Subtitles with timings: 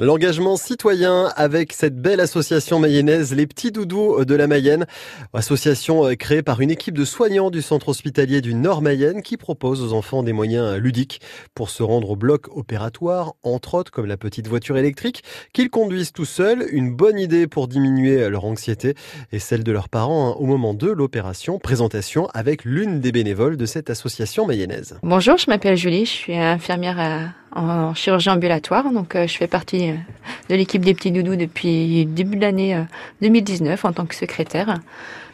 [0.00, 4.86] L'engagement citoyen avec cette belle association mayonnaise Les Petits Doudous de la Mayenne,
[5.34, 9.36] association euh, créée par une équipe de soignants du centre hospitalier du Nord Mayenne qui
[9.36, 11.20] propose aux enfants des moyens ludiques
[11.52, 16.12] pour se rendre au bloc opératoire, entre autres comme la petite voiture électrique qu'ils conduisent
[16.12, 18.94] tout seuls, une bonne idée pour diminuer leur anxiété
[19.32, 21.58] et celle de leurs parents hein, au moment de l'opération.
[21.58, 24.96] Présentation avec l'une des bénévoles de cette association mayonnaise.
[25.02, 28.90] Bonjour, je m'appelle Julie, je suis infirmière en chirurgie ambulatoire.
[28.92, 32.42] Donc, euh, je fais partie euh, de l'équipe des petits doudous depuis le début de
[32.42, 32.84] l'année
[33.22, 34.80] 2019 euh, en tant que secrétaire.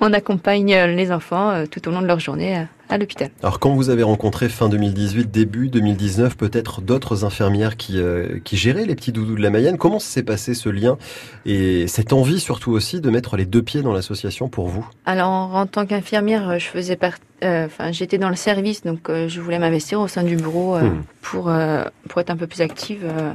[0.01, 3.31] On accompagne les enfants tout au long de leur journée à l'hôpital.
[3.43, 8.01] Alors, quand vous avez rencontré fin 2018, début 2019, peut-être d'autres infirmières qui,
[8.43, 10.99] qui géraient les petits doudous de la Mayenne, comment s'est passé ce lien
[11.47, 14.87] et cette envie surtout aussi de mettre les deux pieds dans l'association pour vous?
[15.07, 19.59] Alors, en tant qu'infirmière, je faisais partie enfin, j'étais dans le service, donc je voulais
[19.59, 21.03] m'investir au sein du bureau hmm.
[21.23, 21.51] pour
[22.09, 23.33] pour être un peu plus active euh,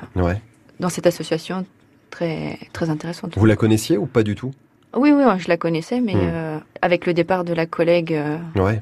[0.80, 1.66] dans cette association
[2.10, 3.38] très, très intéressante.
[3.38, 4.52] Vous la connaissiez ou pas du tout?
[4.96, 6.22] Oui, oui, je la connaissais, mais hmm.
[6.22, 8.38] euh, avec le départ de la collègue, euh,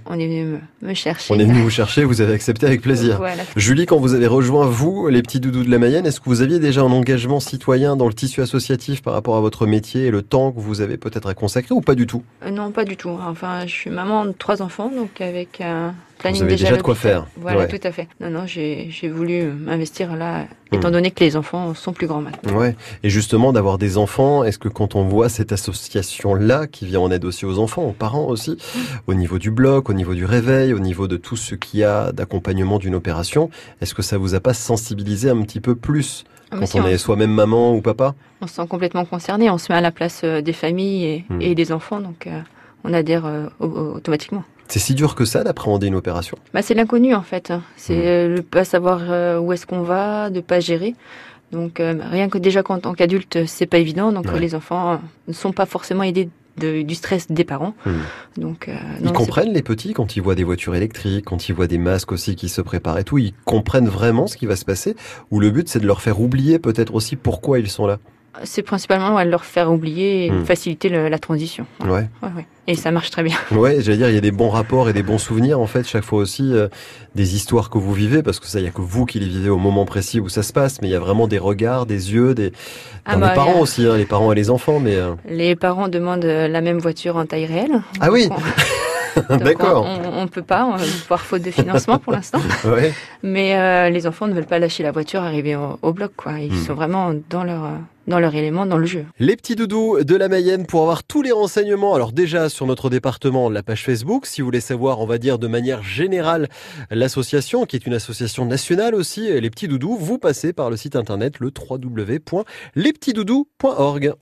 [0.05, 1.33] on est venu me, chercher.
[1.33, 3.21] On est venu vous chercher, vous avez accepté avec plaisir.
[3.55, 6.41] Julie, quand vous avez rejoint, vous, les petits doudous de la Mayenne, est-ce que vous
[6.41, 10.11] aviez déjà un engagement citoyen dans le tissu associatif par rapport à votre métier et
[10.11, 12.23] le temps que vous avez peut-être à consacrer ou pas du tout?
[12.51, 13.17] Non, pas du tout.
[13.27, 16.95] Enfin, je suis maman de trois enfants, donc avec un vous avez déjà, de quoi
[16.95, 17.27] faire.
[17.37, 18.07] Voilà, tout à fait.
[18.19, 20.91] Non, non, j'ai voulu m'investir là, étant hmm.
[20.91, 22.57] donné que les enfants sont plus grands maintenant.
[22.57, 22.75] Ouais.
[23.03, 27.11] Et justement, d'avoir des enfants, est-ce que quand on voit cette association-là, qui vient en
[27.11, 28.57] aide aussi aux enfants, aux parents aussi,
[29.07, 31.83] au niveau du bloc, au niveau du réveil, au niveau de tout ce qu'il y
[31.83, 33.49] a d'accompagnement d'une opération,
[33.81, 36.97] est-ce que ça vous a pas sensibilisé un petit peu plus ah, quand on, est
[36.97, 38.15] soi-même maman ou papa?
[38.41, 41.25] On se sent complètement concerné, on se met à la place euh, des familles et,
[41.29, 41.53] hmm.
[41.53, 42.39] des enfants, donc euh,
[42.83, 44.43] on adhère euh, automatiquement.
[44.67, 46.37] C'est si dur que ça d'appréhender une opération?
[46.53, 47.53] Bah, C'est l'inconnu en fait.
[47.77, 48.35] C'est mmh.
[48.35, 50.93] le pas savoir où est-ce qu'on va, de pas gérer.
[51.51, 54.11] Donc euh, rien que déjà en tant qu'adulte, c'est pas évident.
[54.11, 57.73] Donc les enfants ne sont pas forcément aidés du stress des parents.
[57.85, 57.91] Mmh.
[58.37, 58.69] Donc,
[59.01, 62.11] ils comprennent les petits quand ils voient des voitures électriques, quand ils voient des masques
[62.11, 63.17] aussi qui se préparent et tout.
[63.17, 64.95] Ils comprennent vraiment ce qui va se passer.
[65.31, 67.99] Ou le but c'est de leur faire oublier peut-être aussi pourquoi ils sont là.
[68.43, 70.45] C'est principalement à leur faire oublier et mmh.
[70.45, 71.65] faciliter la transition.
[71.81, 72.09] Ouais.
[72.21, 72.45] ouais.
[72.69, 73.37] Et ça marche très bien.
[73.51, 75.87] Ouais, j'allais dire, il y a des bons rapports et des bons souvenirs, en fait,
[75.87, 76.67] chaque fois aussi, euh,
[77.15, 79.27] des histoires que vous vivez, parce que ça, il y a que vous qui les
[79.27, 81.85] vivez au moment précis où ça se passe, mais il y a vraiment des regards,
[81.85, 82.51] des yeux, des,
[83.05, 84.95] ah bah, parents aussi, hein, les parents et les enfants, mais...
[84.95, 85.13] Euh.
[85.29, 87.81] Les parents demandent la même voiture en taille réelle.
[88.01, 88.27] Ah oui
[89.29, 89.85] D'accord.
[89.85, 92.39] On, ne peut pas, voire faute de financement pour l'instant.
[92.65, 92.93] ouais.
[93.23, 96.39] Mais euh, les enfants ne veulent pas lâcher la voiture, arriver au, bloc, quoi.
[96.39, 96.65] Ils hmm.
[96.65, 97.71] sont vraiment dans leur
[98.07, 99.05] dans leur élément dans le jeu.
[99.19, 101.93] Les petits doudous de la Mayenne pour avoir tous les renseignements.
[101.93, 105.39] Alors déjà sur notre département, la page Facebook, si vous voulez savoir, on va dire
[105.39, 106.47] de manière générale,
[106.89, 110.95] l'association qui est une association nationale aussi, les petits doudous, vous passez par le site
[110.95, 114.13] internet le www.lespetitsdoudous.org.